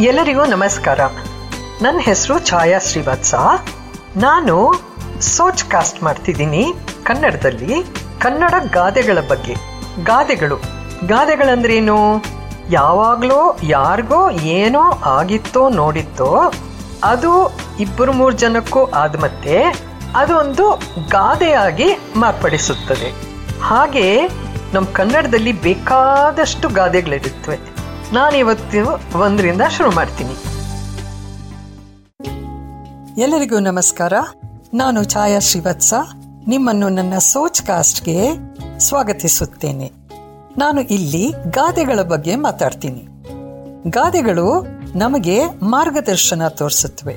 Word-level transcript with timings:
ಎಲ್ಲರಿಗೂ 0.00 0.44
ನಮಸ್ಕಾರ. 0.44 1.00
ನನ್ನ 1.82 1.98
ಹೆಸರು 2.00 2.38
ಛಾಯಾ 2.38 2.78
ಶ್ರೀವತ್ಸ. 2.78 3.34
ನಾನು 4.16 4.74
ಸೋಚ್ 5.20 5.64
ಕಾಸ್ಟ್ 5.64 6.02
ಮಾಡ್ತಿದ್ದೀನಿ 6.02 6.74
ಕನ್ನಡದಲ್ಲಿ 7.02 7.74
ಕನ್ನಡ 8.20 8.54
ಗಾದೆಗಳ 8.72 9.18
ಬಗ್ಗೆ. 9.28 9.54
ಗಾದೆಗಳು. 10.04 10.56
ಗಾದೆಗಳಂದ್ರೇನು? 11.06 12.24
ಯಾವಾಗಲೋ 12.70 13.58
ಯಾರಿಗೋ 13.62 14.30
ಏನೋ 14.30 14.82
ಆಗಿತ್ತೋ 14.90 15.68
ನೋಡಿತ್ತೋ, 15.68 16.52
ಅದು 17.04 17.58
ಇಬ್ಬರು 17.80 18.12
ಮೂರು 18.12 18.36
ಜನಕ್ಕೂ 18.36 18.84
ಆದ 18.84 19.20
ಮತ್ತೆ 19.20 19.62
ಅದೊಂದು 20.16 20.70
ಗಾದೆಯಾಗಿ 21.08 21.88
ಮಾರ್ಪಡಿಸುತ್ತದೆ. 22.16 23.14
ಹಾಗೆ 23.62 24.28
ನಮ್ಮ 24.72 24.88
ಕನ್ನಡದಲ್ಲಿ 24.92 25.52
ಬೇಕಾದಷ್ಟು 25.52 26.68
ಗಾದೆಗಳಿರುತ್ತವೆ. 26.68 27.77
ನಾನಿವತ್ತು 28.12 29.18
ಒಂದರಿಂದ 29.18 29.60
ಶುರು 29.70 29.90
ಮಾಡ್ತೀನಿ. 29.90 30.34
ಎಲ್ಲರಿಗೂ 33.20 33.58
ನಮಸ್ಕಾರ. 33.58 34.12
ನಾನು 34.74 35.04
ಛಾಯಾ 35.04 35.38
ಶ್ರೀವತ್ಸ. 35.38 35.94
ನಿಮ್ಮನ್ನು 36.46 36.88
ನನ್ನ 36.88 37.18
ಸೋಚ್ 37.18 37.62
ಕಾಸ್ಟ್ಗೆ 37.62 38.30
ಸ್ವಾಗತಿಸುತ್ತೇನೆ. 38.78 39.92
ನಾನು 40.58 40.80
ಇಲ್ಲಿ 40.80 41.32
ಗಾದೆಗಳ 41.50 42.02
ಬಗ್ಗೆ 42.02 42.36
ಮಾತಾಡ್ತೀನಿ. 42.36 43.06
ಗಾದೆಗಳು 43.90 44.66
ನಮಗೆ 44.98 45.46
ಮಾರ್ಗದರ್ಶನ 45.46 46.48
ತೋರಿಸುತ್ತವೆ. 46.48 47.16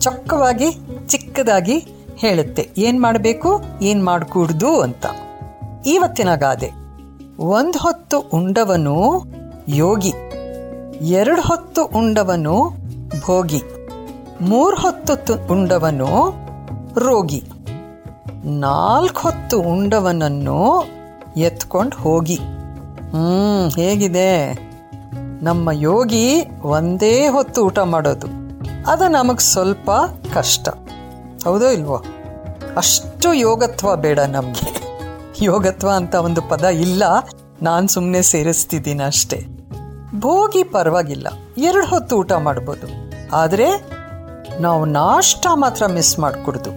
ಚೊಕ್ಕವಾಗಿ, 0.00 0.72
ಚಿಕ್ಕದಾಗಿ 1.06 1.86
ಹೇಳುತ್ತೆ. 2.16 2.70
ಏನ್ 2.78 3.02
ಮಾಡಬೇಕು? 3.02 3.62
ಏನ್ 3.82 4.04
ಮಾಡಕೂಡ್ದು 4.04 4.80
ಅಂತ. 4.80 5.06
ಇವತ್ತಿನ 5.86 6.34
ಗಾದೆ. 6.34 6.70
ಒಂದ್ 7.38 7.76
ಹೊತ್ತು 7.76 8.20
ಉಂಡವನು 8.20 9.24
ಯೋಗಿ. 9.68 10.12
ಎರಡು 11.04 11.40
ಹೊತ್ತು 11.40 11.84
ಉಂಡವನು 11.84 12.70
ಭೋಗಿ. 13.20 13.62
ಮೂರು 14.40 14.76
ಹೊತ್ತು 14.76 15.52
ಉಂಡವನು 15.52 16.34
ರೋಗಿ. 16.98 17.44
ನಾಲ್ಕು 18.44 19.20
ಹೊತ್ತು 19.20 19.60
ಉಂಡವನನ್ನು 19.60 20.84
ಎತ್ಕೊಂಡು 21.36 21.96
ಹೋಗಿ. 21.96 22.36
ಹ್ಮ್, 23.10 23.70
ಹೇಗಿದೆ? 23.70 24.52
ನಮ್ಮ 25.42 25.70
ಯೋಗಿ 25.72 26.42
ಒಂದೇ 26.62 27.28
ಹೊತ್ತು 27.28 27.66
ಊಟ 27.66 27.78
ಮಾಡೋದು. 27.78 28.26
ಅದು 28.86 29.08
ನಮಗೆ 29.08 29.38
ಸ್ವಲ್ಪ 29.38 29.90
ಕಷ್ಟ. 30.34 30.68
ಹೌದೋ 31.44 31.68
ಇಲ್ವೋ? 31.68 32.02
ಅಷ್ಟು 32.76 33.34
ಯೋಗತ್ವ 33.34 33.96
ಬೇಡ 33.96 34.20
ನಮಗೆ. 34.20 34.82
ಯೋಗತ್ವ 35.44 35.90
ಅಂತ 35.90 36.14
ಒಂದು 36.14 36.42
ಪದ 36.42 36.64
ಇಲ್ಲ. 36.64 37.02
ನಾನು 37.62 37.88
ಸುಮ್ಮನೆ 37.88 38.22
ಸೇರಿಸ್ತಿದ್ದೀನಿ 38.22 39.02
ಅಷ್ಟೇ. 39.02 39.46
ಭೋಗಿ 40.18 40.64
ಪರವಾಗಿಲ್ಲ. 40.64 41.28
ಎರಡು 41.58 41.86
ಹೊತ್ತು 41.86 42.16
ಊಟ 42.16 42.32
ಮಾಡ್ಬೋದು. 42.32 42.86
ಆದರೆ, 43.32 43.90
ನಾವು 44.60 44.84
ನಾಷ್ಟ 44.84 45.46
ಮಾತ್ರ 45.54 45.86
ಮಿಸ್ 45.86 46.18
ಮಾಡಿಕೊಡ್ದು. 46.18 46.70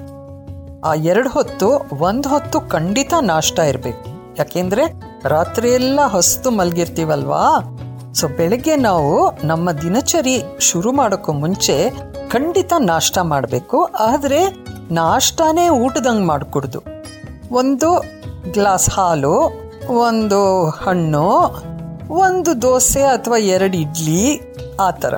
ಆ 0.82 0.94
ಎರಡು 0.94 1.30
ಹೊತ್ತು, 1.30 1.90
ಒಂದು 2.00 2.30
ಹೊತ್ತು 2.30 2.62
ಖಂಡಿತ 2.62 3.14
ನಾಷ್ಟ 3.22 3.60
ಇರಬೇಕು. 3.60 4.36
ಯಾಕೆಂದ್ರೆ 4.38 4.84
ರಾತ್ರಿಯೆಲ್ಲ 5.24 6.00
ಹೊಸ್ತು 6.08 6.52
ಮಲಗಿರ್ತೀವಲ್ವಾ? 6.52 7.60
ಸೊ 8.14 8.28
ಬೆಳಗ್ಗೆ 8.28 8.76
ನಾವು 8.76 9.32
ನಮ್ಮ 9.44 9.72
ದಿನಚರಿ 9.72 10.44
ಶುರು 10.60 10.92
ಮಾಡೋಕ್ಕೂ 10.92 11.32
ಮುಂಚೆ 11.32 11.90
ಖಂಡಿತ 12.30 12.74
ನಾಷ್ಟ 12.80 13.18
ಮಾಡಬೇಕು. 13.18 13.84
ಆದರೆ, 14.00 14.66
ನಾಷ್ಟಾನೇ 14.92 15.70
ಊಟದಂಗೆ 15.70 16.26
ಮಾಡಿಕೊಡ್ದು. 16.26 16.82
ಒಂದು 17.52 18.04
ಗ್ಲಾಸ್ 18.52 18.90
ಹಾಲು 18.90 19.65
ಒಂದು 19.90 20.70
ಹಣ್ಣು, 20.70 21.28
ಒಂದು 22.24 22.62
ದೋಸೆ 22.62 23.04
ಅಥವಾ 23.16 23.38
ಎರಡು 23.38 23.78
ಇಡ್ಲಿ, 23.78 24.24
ಆ 24.80 24.92
ಥರ. 24.92 25.14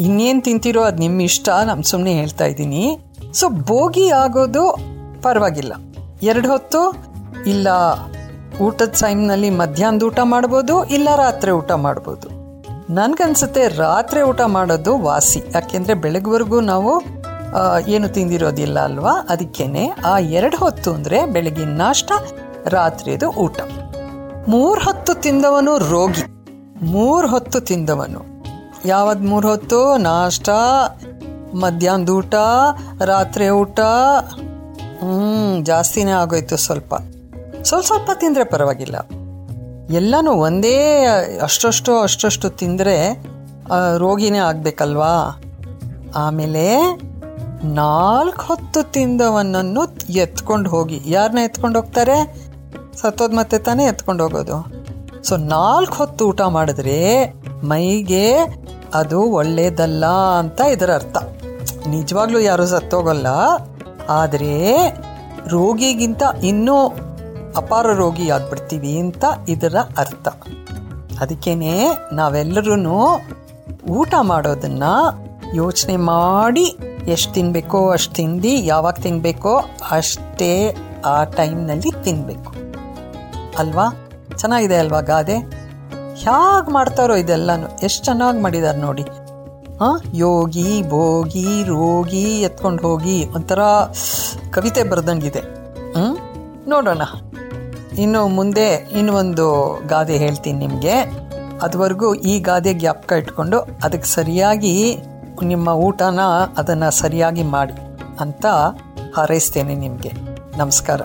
ಇನ್ನೇನು 0.00 0.40
ತಿಂತೀರೋ 0.42 0.82
ಅದು 0.82 0.98
ನಿಮ್ಮ 0.98 1.20
ಇಷ್ಟ 1.20 1.48
ನಾನು 1.64 1.82
ಸುಮ್ಮನೆ 1.82 2.12
ಹೇಳ್ತಾ 2.12 2.44
ಇದ್ದೀನಿ. 2.44 2.84
ಸೊ 3.38 3.48
ಭೋಗಿ 3.48 4.06
ಆಗೋದು 4.22 4.64
ಪರವಾಗಿಲ್ಲ. 5.22 5.72
ಎರಡು 6.22 6.48
ಹೊತ್ತು, 6.48 6.80
ಇಲ್ಲ 7.46 7.68
ಊಟದ 8.60 8.92
ಟೈಮ್ನಲ್ಲಿ 9.00 9.50
ಮಧ್ಯಾಹ್ನದ 9.50 10.02
ಊಟ 10.02 10.20
ಮಾಡ್ಬೋದು, 10.22 10.84
ಇಲ್ಲ 10.96 11.08
ರಾತ್ರಿ 11.16 11.50
ಊಟ 11.50 11.72
ಮಾಡ್ಬೋದು. 11.86 12.28
ನನಗನ್ಸುತ್ತೆ 12.90 13.62
ರಾತ್ರಿ 13.78 14.22
ಊಟ 14.22 14.40
ಮಾಡೋದು 14.56 14.98
ವಾಸಿ. 14.98 15.42
ಯಾಕೆಂದರೆ 15.54 15.94
ಬೆಳಗ್ವರೆಗೂ 15.94 16.60
ನಾವು 16.60 16.92
ಏನು 17.88 18.08
ತಿಂದಿರೋದಿಲ್ಲ 18.08 18.78
ಅಲ್ವಾ? 18.80 19.12
ಅದಕ್ಕೇನೆ 19.30 19.84
ಆ 20.12 20.18
ಎರಡು 20.18 20.56
ಹೊತ್ತು 20.56 20.92
ಅಂದರೆ 20.92 21.26
ಬೆಳಗಿನ 21.26 21.76
ನಾಷ್ಟ 21.76 22.12
ರಾತ್ರಿದು 22.66 23.30
ಊಟ. 23.30 23.60
ಮೂರು 24.48 24.80
ಹೊತ್ತು 24.80 25.14
ತಿಂದವನು 25.14 25.78
ರೋಗಿ. 25.78 26.24
ಮೂರು 26.84 27.28
ಹೊತ್ತು 27.28 27.60
ತಿಂದವನು. 27.60 28.22
ಯಾವದ್ 28.84 29.22
ಮೂರು 29.22 29.48
ಹೊತ್ತು? 29.48 29.96
ನಾಷ್ಟ, 29.96 30.48
ಮಧ್ಯಾಹ್ನದ 31.54 32.08
ಊಟ, 32.08 32.34
ರಾತ್ರಿ 33.04 33.48
ಊಟ. 33.48 33.80
ಹ್ಞೂ 33.80 35.62
ಜಾಸ್ತಿನೇ 35.62 36.10
ಆಗೋಯ್ತು 36.10 36.56
ಸ್ವಲ್ಪ. 36.56 36.94
ಸ್ವಲ್ಪ 37.62 37.86
ಸ್ವಲ್ಪ 37.86 38.10
ತಿಂದರೆ 38.14 38.44
ಪರವಾಗಿಲ್ಲ. 38.44 38.96
ಎಲ್ಲನೂ 39.94 40.32
ಒಂದೇ 40.32 41.04
ಅಷ್ಟಷ್ಟು 41.42 41.98
ಅಷ್ಟಷ್ಟು 41.98 42.50
ತಿಂದರೆ 42.50 43.22
ರೋಗಿನೇ 43.98 44.38
ಆಗಬೇಕಲ್ವಾ? 44.38 45.42
ಆಮೇಲೆ 46.14 46.76
ನಾಲ್ಕು 47.64 48.42
ಹೊತ್ತು 48.42 48.92
ತಿಂದವನನ್ನು 48.92 50.12
ಎತ್ಕೊಂಡು 50.12 50.70
ಹೋಗಿ. 50.70 51.00
ಯಾರನ್ನ 51.06 51.38
ಎತ್ಕೊಂಡು 51.38 51.80
ಹೋಗ್ತಾರೆ? 51.80 52.44
ಸತ್ತೋದ್ 52.96 53.34
ಮತ್ತೆ 53.34 53.58
ತಾನೇ 53.58 53.84
ಎತ್ಕೊಂಡು 53.84 54.24
ಹೋಗೋದು. 54.24 54.66
ಸೊ 55.22 55.36
ನಾಲ್ಕು 55.36 55.94
ಹೊತ್ತು 55.94 56.28
ಊಟ 56.28 56.40
ಮಾಡಿದ್ರೆ 56.40 57.32
ಮೈಗೆ 57.64 58.32
ಅದು 58.94 59.22
ಒಳ್ಳೇದಲ್ಲ 59.22 60.06
ಅಂತ 60.38 60.60
ಇದರ 60.60 60.94
ಅರ್ಥ. 60.94 61.16
ನಿಜವಾಗ್ಲೂ 61.86 62.38
ಯಾರು 62.38 62.66
ಸತ್ತೋಗಲ್ಲ. 62.66 63.26
ಆದರೆ 64.08 64.78
ರೋಗಿಗಿಂತ 65.48 66.22
ಇನ್ನೂ 66.42 66.86
ಅಪಾರ 67.56 67.92
ರೋಗಿ 67.92 68.30
ಆಗ್ಬಿಡ್ತೀವಿ 68.30 68.98
ಅಂತ 68.98 69.24
ಇದರ 69.48 69.76
ಅರ್ಥ. 69.98 70.28
ಅದಕ್ಕೇನೆ 71.20 71.88
ನಾವೆಲ್ಲರೂ 72.12 73.22
ಊಟ 73.88 74.14
ಮಾಡೋದನ್ನ 74.20 74.82
ಯೋಚನೆ 75.54 75.96
ಮಾಡಿ 75.96 76.76
ಎಷ್ಟು 77.06 77.32
ತಿನ್ನಬೇಕೋ 77.32 77.90
ಅಷ್ಟು 77.90 78.14
ತಿಂದು 78.14 78.48
ಯಾವಾಗ 78.48 78.94
ತಿನ್ನಬೇಕೋ 78.94 79.64
ಅಷ್ಟೇ 79.90 80.76
ಆ 81.04 81.24
ಟೈಮ್ನಲ್ಲಿ 81.24 82.04
ತಿನ್ಬೇಕು. 82.04 82.63
ಅಲ್ವಾ? 83.58 84.08
ಚೆನ್ನಾಗಿದೆ 84.36 84.76
ಅಲ್ವಾ 84.76 85.00
ಗಾದೆ? 85.00 85.36
ಹೇಗೆ 86.14 86.72
ಮಾಡ್ತಾರೋ 86.72 87.14
ಇದೆಲ್ಲಾನು? 87.14 87.78
ಎಷ್ಟು 87.82 88.04
ಚೆನ್ನಾಗಿ 88.04 88.40
ಮಾಡಿದ್ದಾರೆ 88.40 88.78
ನೋಡಿ. 88.78 89.02
ಹಾಂ? 89.80 90.00
ಯೋಗಿ, 90.14 90.88
ಭೋಗಿ, 90.88 91.62
ರೋಗಿ 91.62 92.40
ಎತ್ಕೊಂಡು 92.40 92.82
ಹೋಗಿ 92.82 93.26
ಒಂಥರ 93.34 93.58
ಕವಿತೆ 94.50 94.82
ಬರೆದಂಗಿದೆ. 94.82 95.38
ಹ್ಞೂ 95.38 96.18
ನೋಡೋಣ. 96.70 97.02
ಇನ್ನು 97.98 98.28
ಮುಂದೆ 98.28 98.88
ಇನ್ನೊಂದು 98.92 99.78
ಗಾದೆ 99.86 100.16
ಹೇಳ್ತೀನಿ 100.16 100.66
ನಿಮಗೆ. 100.66 101.24
ಅದುವರೆಗೂ 101.62 102.14
ಈ 102.14 102.40
ಗಾದೆ 102.40 102.74
ಜ್ಞಾಪಕ 102.74 103.12
ಇಟ್ಕೊಂಡು 103.12 103.60
ಅದಕ್ಕೆ 103.60 104.08
ಸರಿಯಾಗಿ 104.08 105.02
ನಿಮ್ಮ 105.42 105.68
ಊಟನ 105.68 106.20
ಅದನ್ನು 106.58 106.90
ಸರಿಯಾಗಿ 106.90 107.42
ಮಾಡಿ 107.42 107.72
ಅಂತ 108.20 108.46
ಹಾರೈಸ್ತೇನೆ 109.16 109.74
ನಿಮಗೆ. 109.74 110.12
ನಮಸ್ಕಾರ. 110.58 111.00